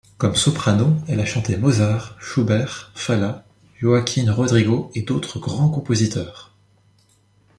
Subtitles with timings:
[0.17, 3.45] Comme soprano, elle a chanté Mozart, Schubert, Falla,
[3.79, 6.55] Joaquin Rodrigo et d'autres grands compositeurs.